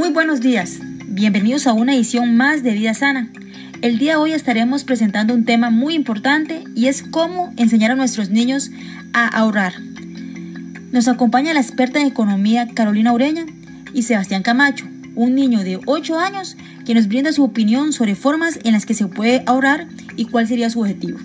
[0.00, 3.28] Muy buenos días, bienvenidos a una edición más de Vida Sana.
[3.82, 7.96] El día de hoy estaremos presentando un tema muy importante y es cómo enseñar a
[7.96, 8.70] nuestros niños
[9.12, 9.74] a ahorrar.
[10.90, 13.44] Nos acompaña la experta en economía Carolina Ureña
[13.92, 14.86] y Sebastián Camacho,
[15.16, 18.94] un niño de 8 años que nos brinda su opinión sobre formas en las que
[18.94, 19.86] se puede ahorrar
[20.16, 21.18] y cuál sería su objetivo.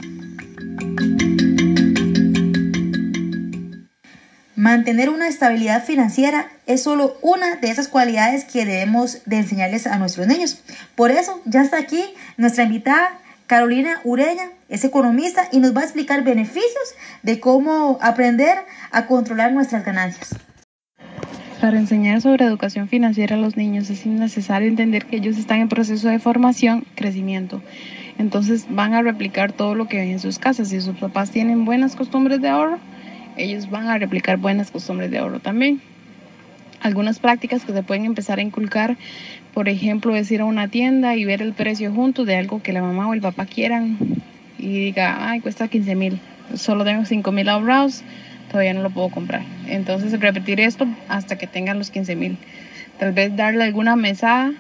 [4.76, 9.98] Mantener una estabilidad financiera es solo una de esas cualidades que debemos de enseñarles a
[9.98, 10.62] nuestros niños.
[10.96, 12.04] Por eso ya está aquí
[12.36, 16.94] nuestra invitada Carolina Ureña, es economista y nos va a explicar beneficios
[17.24, 18.58] de cómo aprender
[18.92, 20.36] a controlar nuestras ganancias.
[21.62, 25.70] Para enseñar sobre educación financiera a los niños es necesario entender que ellos están en
[25.70, 27.62] proceso de formación, crecimiento.
[28.18, 30.68] Entonces van a replicar todo lo que ven en sus casas.
[30.68, 32.82] Si sus papás tienen buenas costumbres de ahorro,
[33.38, 35.82] ellos van a replicar buenas costumbres de ahorro también.
[36.82, 38.98] Algunas prácticas que se pueden empezar a inculcar,
[39.54, 42.74] por ejemplo, es ir a una tienda y ver el precio juntos de algo que
[42.74, 43.98] la mamá o el papá quieran
[44.58, 46.20] y diga, ay, cuesta 15 mil,
[46.54, 48.04] solo tengo 5 mil ahorrados,
[48.52, 49.42] todavía no lo puedo comprar.
[49.68, 52.38] Entonces, repetir esto hasta que tengan los 15 mil.
[53.00, 54.54] Tal vez darle alguna mesada,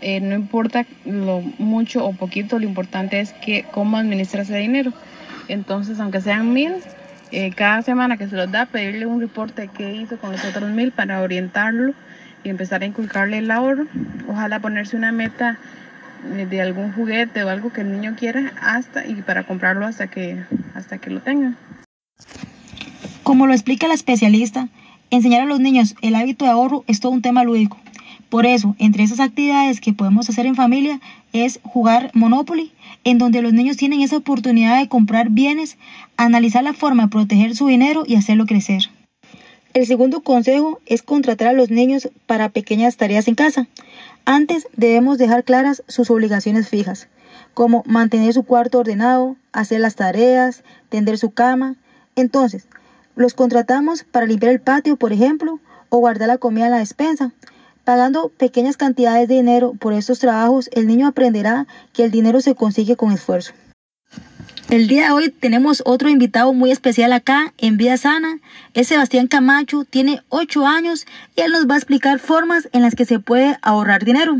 [0.00, 4.92] eh, no importa lo mucho o poquito, lo importante es que cómo administrar ese dinero.
[5.48, 6.72] Entonces, aunque sean mil,
[7.32, 10.44] eh, cada semana que se los da, pedirle un reporte de qué hizo con los
[10.44, 11.94] otros mil para orientarlo
[12.44, 13.86] y empezar a inculcarle el ahorro.
[14.28, 15.58] Ojalá ponerse una meta
[16.36, 20.08] eh, de algún juguete o algo que el niño quiera hasta y para comprarlo hasta
[20.08, 21.54] que hasta que lo tenga.
[23.22, 24.68] Como lo explica la especialista,
[25.10, 27.78] enseñar a los niños el hábito de ahorro es todo un tema lúdico.
[28.32, 31.02] Por eso, entre esas actividades que podemos hacer en familia
[31.34, 32.72] es jugar Monopoly,
[33.04, 35.76] en donde los niños tienen esa oportunidad de comprar bienes,
[36.16, 38.84] analizar la forma de proteger su dinero y hacerlo crecer.
[39.74, 43.68] El segundo consejo es contratar a los niños para pequeñas tareas en casa.
[44.24, 47.08] Antes debemos dejar claras sus obligaciones fijas,
[47.52, 51.76] como mantener su cuarto ordenado, hacer las tareas, tender su cama.
[52.16, 52.66] Entonces,
[53.14, 57.34] los contratamos para limpiar el patio, por ejemplo, o guardar la comida en la despensa.
[57.84, 62.54] Pagando pequeñas cantidades de dinero por estos trabajos, el niño aprenderá que el dinero se
[62.54, 63.54] consigue con esfuerzo.
[64.70, 68.38] El día de hoy tenemos otro invitado muy especial acá en Vida Sana.
[68.72, 72.94] Es Sebastián Camacho, tiene 8 años y él nos va a explicar formas en las
[72.94, 74.36] que se puede ahorrar dinero.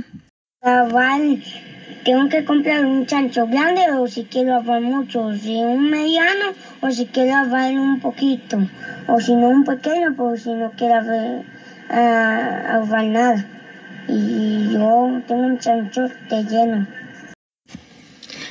[2.04, 6.46] tengo que comprar un chancho grande o si quiero ahorrar mucho, si un mediano
[6.80, 8.58] o si quiero ahorrar un poquito,
[9.08, 11.44] o si no un pequeño, pues si no quiero ahorrar
[11.92, 13.46] a ahorrar nada.
[14.08, 16.86] Y yo tengo un de lleno.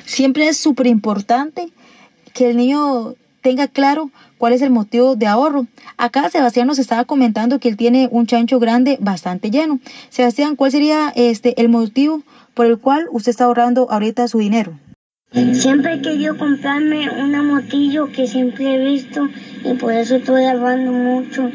[0.06, 1.72] Siempre es súper importante
[2.34, 5.68] que el niño tenga claro cuál es el motivo de ahorro.
[5.98, 9.80] Acá Sebastián nos estaba comentando que él tiene un chancho grande bastante lleno.
[10.10, 12.24] Sebastián, ¿cuál sería este el motivo
[12.54, 14.78] por el cual usted está ahorrando ahorita su dinero?
[15.34, 19.30] Siempre he querido comprarme una motillo que siempre he visto
[19.64, 21.50] y por eso estoy ahorrando mucho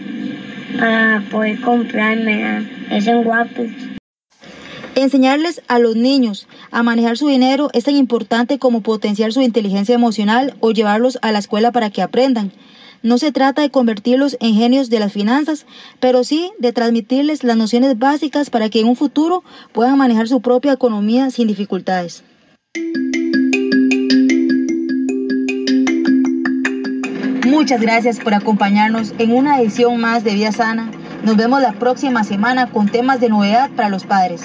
[0.78, 2.66] para poder comprarme.
[2.90, 3.76] Es en.
[4.94, 9.94] Enseñarles a los niños a manejar su dinero es tan importante como potenciar su inteligencia
[9.94, 12.52] emocional o llevarlos a la escuela para que aprendan.
[13.02, 15.66] No se trata de convertirlos en genios de las finanzas,
[16.00, 20.40] pero sí de transmitirles las nociones básicas para que en un futuro puedan manejar su
[20.40, 22.24] propia economía sin dificultades.
[27.66, 30.88] Muchas gracias por acompañarnos en una edición más de Vida Sana.
[31.24, 34.42] Nos vemos la próxima semana con temas de novedad para los padres.